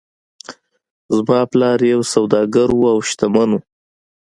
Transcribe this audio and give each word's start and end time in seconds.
زما 1.15 1.39
پلار 1.51 1.79
یو 1.93 2.01
سوداګر 2.13 2.67
و 2.75 2.81
او 2.93 2.97
شتمن 3.09 3.49
و. 3.53 3.59